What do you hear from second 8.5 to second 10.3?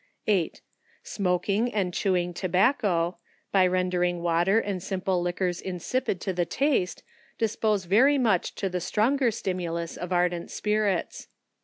to the stronger stimulus of